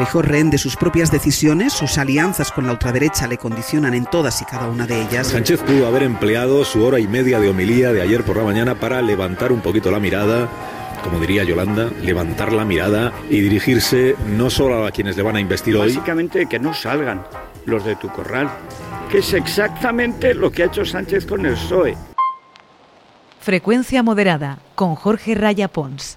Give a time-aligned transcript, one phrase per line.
[0.00, 4.40] Feijó rehén de sus propias decisiones, sus alianzas con la ultraderecha le condicionan en todas
[4.40, 5.26] y cada una de ellas.
[5.26, 8.76] Sánchez pudo haber empleado su hora y media de homilía de ayer por la mañana
[8.76, 10.48] para levantar un poquito la mirada
[11.04, 15.40] como diría Yolanda, levantar la mirada y dirigirse no solo a quienes le van a
[15.40, 15.88] investir hoy.
[15.88, 17.22] Básicamente que no salgan
[17.66, 18.48] los de tu corral,
[19.10, 21.94] que es exactamente lo que ha hecho Sánchez con el PSOE.
[23.38, 26.16] Frecuencia moderada con Jorge Raya Pons.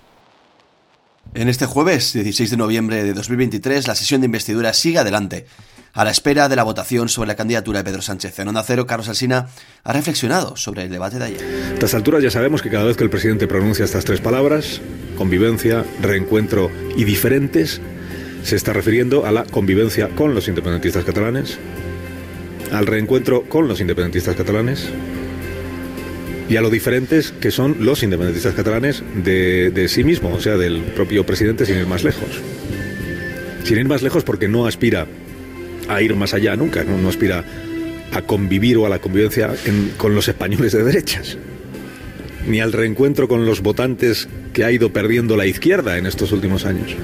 [1.35, 5.47] En este jueves 16 de noviembre de 2023 la sesión de investidura sigue adelante.
[5.93, 8.85] A la espera de la votación sobre la candidatura de Pedro Sánchez en Onda Cero,
[8.85, 9.47] Carlos Alsina
[9.83, 11.41] ha reflexionado sobre el debate de ayer.
[11.41, 14.79] A estas alturas ya sabemos que cada vez que el presidente pronuncia estas tres palabras,
[15.17, 17.81] convivencia, reencuentro y diferentes,
[18.43, 21.57] se está refiriendo a la convivencia con los independentistas catalanes,
[22.71, 24.87] al reencuentro con los independentistas catalanes
[26.53, 30.83] y a lo diferentes que son los independentistas catalanes de, sí mismo, o sea, del
[30.83, 32.29] propio presidente sin ir más lejos.
[33.63, 35.07] Sin ir más lejos porque no aspira
[35.89, 37.43] a ir más allá nunca, no, aspira
[38.11, 39.49] a convivir o a la convivencia
[39.97, 41.39] con los españoles de derechas,
[42.47, 46.65] ni al reencuentro con los votantes que ha ido perdiendo la izquierda en estos últimos
[46.65, 46.95] años,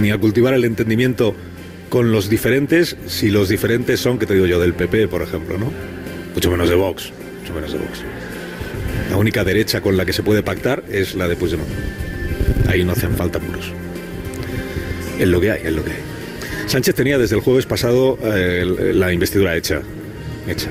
[0.00, 1.34] ni a cultivar el entendimiento
[1.88, 5.58] con los diferentes, si los diferentes son, que te digo yo, del PP, por ejemplo,
[5.58, 5.72] ¿no?
[6.32, 7.10] Mucho menos de Vox,
[7.40, 8.04] mucho menos de Vox.
[9.16, 11.70] La única derecha con la que se puede pactar es la de Puigdemont.
[12.68, 13.72] Ahí no hacen falta muros.
[15.18, 15.98] Es lo que hay, es lo que hay.
[16.66, 19.80] Sánchez tenía desde el jueves pasado eh, la investidura hecha.
[20.46, 20.68] Hecha.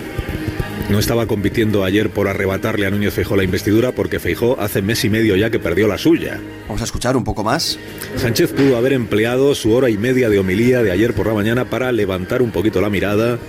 [0.92, 5.04] No estaba compitiendo ayer por arrebatarle a Núñez Feijó la investidura porque Feijó hace mes
[5.04, 6.40] y medio ya que perdió la suya.
[6.68, 7.80] Vamos a escuchar un poco más.
[8.16, 11.66] Sánchez pudo haber empleado su hora y media de homilía de ayer por la mañana
[11.66, 13.40] para levantar un poquito la mirada,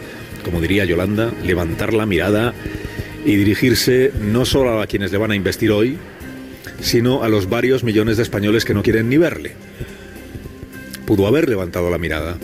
[0.43, 2.55] como diría Yolanda, levantar la mirada
[3.27, 5.99] y dirigirse no solo a quienes le van a investir hoy,
[6.81, 9.53] sino a los varios millones de españoles que no quieren ni verle
[11.07, 12.37] pudo haber levantado la mirada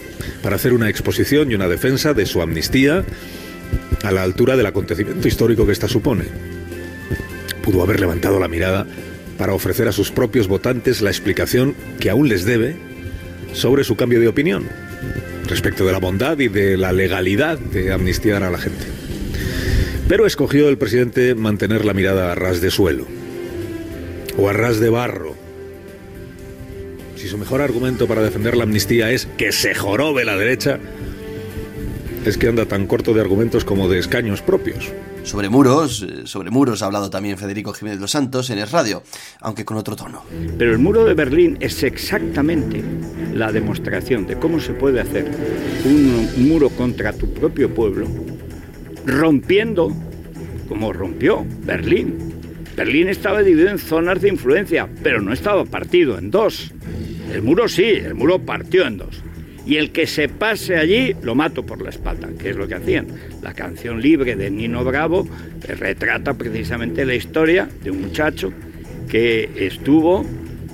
[0.42, 3.04] para hacer una exposición y una defensa de su amnistía
[4.04, 6.24] a la altura del acontecimiento histórico que ésta supone.
[7.62, 8.86] Pudo haber levantado la mirada
[9.36, 12.76] para ofrecer a sus propios votantes la explicación que aún les debe
[13.52, 14.68] sobre su cambio de opinión
[15.48, 18.86] respecto de la bondad y de la legalidad de amnistiar a la gente.
[20.08, 23.06] Pero escogió el presidente mantener la mirada a ras de suelo
[24.36, 25.42] o a ras de barro
[27.22, 30.80] si su mejor argumento para defender la amnistía es que se jorobe la derecha,
[32.26, 34.90] es que anda tan corto de argumentos como de escaños propios.
[35.22, 39.04] Sobre muros, eh, sobre muros ha hablado también Federico Jiménez Los Santos en el radio,
[39.38, 40.24] aunque con otro tono.
[40.58, 42.82] Pero el muro de Berlín es exactamente
[43.32, 45.30] la demostración de cómo se puede hacer
[45.84, 48.08] un muro contra tu propio pueblo,
[49.06, 49.92] rompiendo
[50.68, 52.32] como rompió Berlín.
[52.76, 56.72] Berlín estaba dividido en zonas de influencia, pero no estaba partido en dos.
[57.32, 59.22] El muro sí, el muro partió en dos.
[59.66, 62.74] Y el que se pase allí lo mato por la espalda, que es lo que
[62.74, 63.06] hacían.
[63.42, 65.28] La canción libre de Nino Bravo
[65.68, 68.52] retrata precisamente la historia de un muchacho
[69.08, 70.24] que estuvo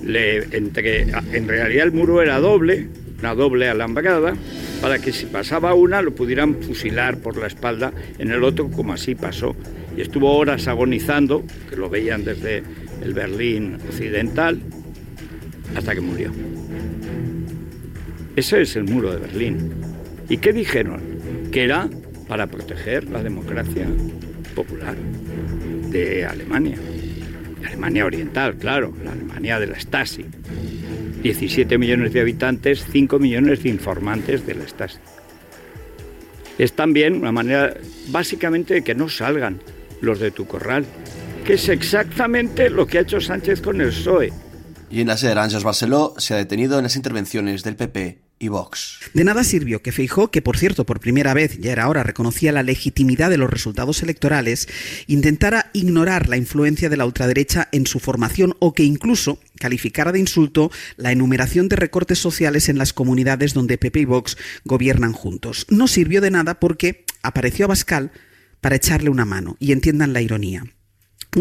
[0.07, 1.03] entre.
[1.33, 4.35] En realidad el muro era doble, una doble alambrada,
[4.81, 8.93] para que si pasaba una lo pudieran fusilar por la espalda en el otro, como
[8.93, 9.57] así pasó.
[9.97, 12.63] Y estuvo horas agonizando, que lo veían desde
[13.03, 14.61] el Berlín occidental,
[15.75, 16.33] hasta que murió.
[18.37, 19.73] Ese es el muro de Berlín.
[20.29, 21.01] ¿Y qué dijeron?
[21.51, 21.89] Que era
[22.29, 23.87] para proteger la democracia
[24.55, 24.97] popular
[25.91, 26.79] de Alemania.
[27.67, 30.25] Alemania Oriental, claro, la Alemania de la Stasi.
[31.23, 34.99] 17 millones de habitantes, 5 millones de informantes de la Stasi.
[36.59, 37.75] Es también una manera
[38.09, 39.61] básicamente de que no salgan
[40.01, 40.85] los de tu corral,
[41.45, 44.33] que es exactamente lo que ha hecho Sánchez con el PSOE.
[44.91, 48.49] Y en la sede Ángels Barceló se ha detenido en las intervenciones del PP y.
[49.15, 52.53] De nada sirvió que Feijó, que por cierto por primera vez, ya era hora, reconocía
[52.53, 54.69] la legitimidad de los resultados electorales,
[55.07, 60.21] intentara ignorar la influencia de la ultraderecha en su formación o que incluso calificara de
[60.21, 65.67] insulto la enumeración de recortes sociales en las comunidades donde PP y Vox gobiernan juntos.
[65.69, 68.13] No sirvió de nada porque apareció Abascal
[68.61, 70.65] para echarle una mano, y entiendan la ironía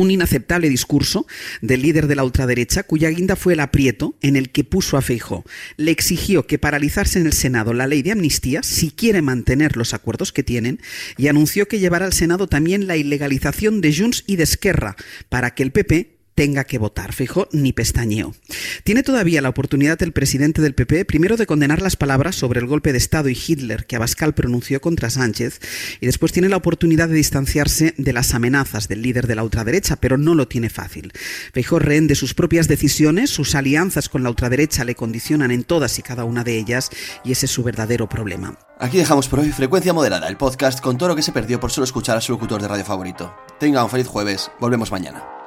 [0.01, 1.27] un inaceptable discurso
[1.61, 5.01] del líder de la ultraderecha, cuya guinda fue el aprieto en el que puso a
[5.01, 5.43] Feijó.
[5.77, 9.93] Le exigió que paralizase en el Senado la ley de amnistía si quiere mantener los
[9.93, 10.79] acuerdos que tienen
[11.17, 14.95] y anunció que llevará al Senado también la ilegalización de Junts y de Esquerra
[15.29, 17.13] para que el PP tenga que votar.
[17.13, 18.35] Fijo ni pestañeo.
[18.83, 22.67] Tiene todavía la oportunidad el presidente del PP primero de condenar las palabras sobre el
[22.67, 25.59] golpe de Estado y Hitler que Abascal pronunció contra Sánchez
[25.99, 29.95] y después tiene la oportunidad de distanciarse de las amenazas del líder de la ultraderecha,
[29.95, 31.11] pero no lo tiene fácil.
[31.53, 35.97] Feijó rehén de sus propias decisiones, sus alianzas con la ultraderecha le condicionan en todas
[35.97, 36.91] y cada una de ellas
[37.25, 38.59] y ese es su verdadero problema.
[38.79, 41.71] Aquí dejamos por hoy Frecuencia Moderada, el podcast con todo lo que se perdió por
[41.71, 43.35] solo escuchar a su locutor de radio favorito.
[43.59, 45.46] Tenga un feliz jueves, volvemos mañana.